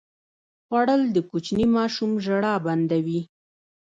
خوړل 0.65 1.01
د 1.15 1.17
کوچني 1.29 1.65
ماشوم 1.77 2.11
ژړا 2.25 2.53
بنده 2.65 2.97
وي 3.05 3.21